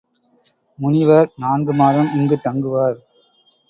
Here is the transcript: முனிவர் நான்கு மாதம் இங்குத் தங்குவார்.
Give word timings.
முனிவர் 0.79 1.29
நான்கு 1.37 1.73
மாதம் 1.73 2.11
இங்குத் 2.13 2.43
தங்குவார். 2.43 2.99